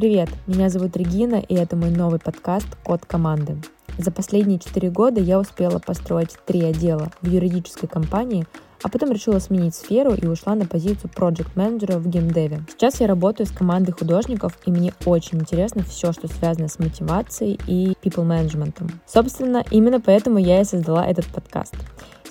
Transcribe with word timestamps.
Привет, 0.00 0.30
меня 0.46 0.70
зовут 0.70 0.96
Регина, 0.96 1.34
и 1.46 1.54
это 1.54 1.76
мой 1.76 1.90
новый 1.90 2.18
подкаст 2.18 2.66
«Код 2.82 3.04
команды». 3.04 3.58
За 3.98 4.10
последние 4.10 4.58
четыре 4.58 4.88
года 4.88 5.20
я 5.20 5.38
успела 5.38 5.78
построить 5.78 6.38
три 6.46 6.62
отдела 6.62 7.12
в 7.20 7.28
юридической 7.28 7.86
компании, 7.86 8.46
а 8.82 8.88
потом 8.88 9.12
решила 9.12 9.38
сменить 9.40 9.74
сферу 9.74 10.14
и 10.14 10.26
ушла 10.26 10.54
на 10.54 10.64
позицию 10.64 11.10
проект 11.14 11.54
менеджера 11.54 11.98
в 11.98 12.08
геймдеве. 12.08 12.62
Сейчас 12.70 12.98
я 13.02 13.08
работаю 13.08 13.46
с 13.46 13.50
командой 13.50 13.92
художников, 13.92 14.56
и 14.64 14.70
мне 14.70 14.94
очень 15.04 15.40
интересно 15.40 15.82
все, 15.82 16.12
что 16.12 16.28
связано 16.28 16.68
с 16.68 16.78
мотивацией 16.78 17.60
и 17.66 17.92
people 18.02 18.24
менеджментом. 18.24 18.88
Собственно, 19.06 19.62
именно 19.70 20.00
поэтому 20.00 20.38
я 20.38 20.62
и 20.62 20.64
создала 20.64 21.06
этот 21.06 21.26
подкаст. 21.26 21.74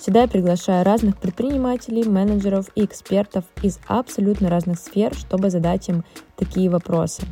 Сюда 0.00 0.22
я 0.22 0.28
приглашаю 0.28 0.84
разных 0.84 1.18
предпринимателей, 1.18 2.02
менеджеров 2.02 2.66
и 2.74 2.84
экспертов 2.84 3.44
из 3.62 3.78
абсолютно 3.86 4.48
разных 4.48 4.80
сфер, 4.80 5.14
чтобы 5.14 5.50
задать 5.50 5.88
им 5.88 6.04
такие 6.36 6.68
вопросы. 6.68 7.22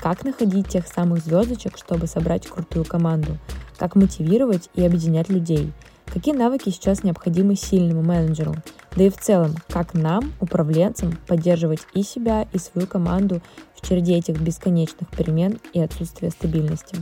Как 0.00 0.24
находить 0.24 0.68
тех 0.68 0.86
самых 0.86 1.24
звездочек, 1.24 1.76
чтобы 1.76 2.06
собрать 2.06 2.46
крутую 2.46 2.84
команду? 2.84 3.38
Как 3.78 3.96
мотивировать 3.96 4.70
и 4.74 4.84
объединять 4.84 5.28
людей? 5.28 5.72
Какие 6.06 6.34
навыки 6.34 6.70
сейчас 6.70 7.02
необходимы 7.02 7.56
сильному 7.56 8.02
менеджеру? 8.02 8.54
Да 8.94 9.04
и 9.04 9.10
в 9.10 9.16
целом, 9.16 9.54
как 9.68 9.94
нам, 9.94 10.32
управленцам, 10.40 11.18
поддерживать 11.26 11.80
и 11.94 12.02
себя, 12.02 12.46
и 12.52 12.58
свою 12.58 12.86
команду 12.86 13.42
в 13.74 13.86
череде 13.86 14.14
этих 14.14 14.40
бесконечных 14.40 15.08
перемен 15.10 15.58
и 15.72 15.80
отсутствия 15.80 16.30
стабильности? 16.30 16.96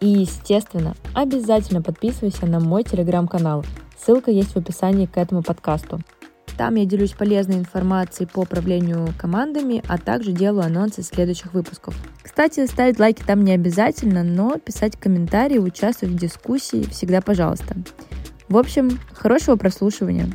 И, 0.00 0.08
естественно, 0.08 0.94
обязательно 1.14 1.82
подписывайся 1.82 2.46
на 2.46 2.60
мой 2.60 2.84
телеграм-канал– 2.84 3.64
Ссылка 4.06 4.30
есть 4.30 4.52
в 4.52 4.56
описании 4.56 5.06
к 5.06 5.16
этому 5.16 5.42
подкасту. 5.42 6.00
Там 6.56 6.76
я 6.76 6.86
делюсь 6.86 7.12
полезной 7.12 7.56
информацией 7.56 8.28
по 8.32 8.40
управлению 8.40 9.08
командами, 9.18 9.82
а 9.88 9.98
также 9.98 10.32
делаю 10.32 10.64
анонсы 10.64 11.02
следующих 11.02 11.52
выпусков. 11.52 11.94
Кстати, 12.22 12.66
ставить 12.66 12.98
лайки 12.98 13.22
там 13.22 13.44
не 13.44 13.52
обязательно, 13.52 14.22
но 14.22 14.58
писать 14.58 14.96
комментарии, 14.96 15.58
участвовать 15.58 16.14
в 16.14 16.18
дискуссии 16.18 16.82
всегда 16.90 17.20
пожалуйста. 17.20 17.76
В 18.48 18.56
общем, 18.56 18.98
хорошего 19.12 19.56
прослушивания. 19.56 20.28